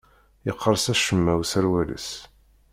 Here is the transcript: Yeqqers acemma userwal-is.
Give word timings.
Yeqqers 0.47 0.85
acemma 0.93 1.33
userwal-is. 1.41 2.09